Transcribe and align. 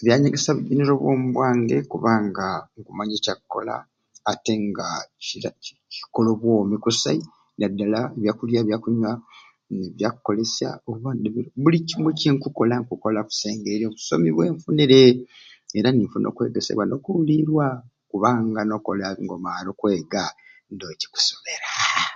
Ebyanyegesya 0.00 0.52
bijunire 0.56 0.92
obwoomi 0.94 1.26
bwange 1.34 1.76
kubanga 1.90 2.46
nkumanya 2.78 3.14
ekya 3.18 3.34
kkola 3.38 3.74
ate 4.32 4.52
nga 4.68 4.86
kika 5.26 5.50
ki 5.62 5.74
kikola 5.94 6.28
obwoomi 6.34 6.76
kusai 6.84 7.20
naddala 7.58 8.00
ebyakulya 8.16 8.58
ebya 8.60 8.76
kunywa 8.82 9.10
ebyakkolesya 9.88 10.68
obwoomi 10.88 11.28
buu 11.34 11.52
buli 11.62 11.78
kimwe 11.88 12.10
kyenkukola 12.18 12.74
kikola 12.88 13.18
nkusengerya 13.22 13.86
busomi 13.94 14.28
bwenfunire 14.36 15.00
era 15.78 15.88
ninfuna 15.92 16.26
okwegesebwa 16.28 16.84
nokubuluirwa 16.86 17.66
kubanga 18.10 18.60
nokola 18.64 19.06
nga 19.22 19.34
omaale 19.38 19.68
okwega 19.72 20.24
ndoowo 20.72 20.94
kikusibolaaa 21.00 22.10